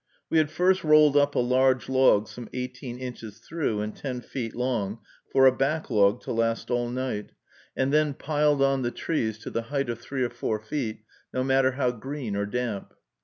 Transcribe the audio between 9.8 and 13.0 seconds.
of three or four feet, no matter how green or damp.